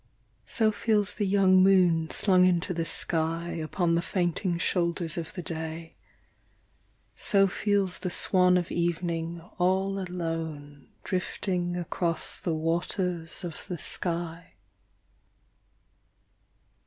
So 0.47 0.71
feels 0.71 1.13
the 1.13 1.27
young 1.27 1.61
moon 1.61 2.09
slung 2.09 2.43
into 2.43 2.73
the 2.73 2.85
sky, 2.85 3.49
Upon 3.51 3.93
the 3.93 4.01
fainting 4.01 4.57
shoulders 4.57 5.15
of 5.15 5.31
the 5.35 5.43
day; 5.43 5.93
So 7.15 7.45
feels 7.45 7.99
the 7.99 8.09
swan 8.09 8.57
of 8.57 8.71
evening 8.71 9.41
all 9.59 9.99
alone 9.99 10.87
Drifting 11.03 11.75
across 11.77 12.39
the 12.39 12.55
waters 12.55 13.43
of 13.43 13.63
the 13.67 13.77
sky. 13.77 14.55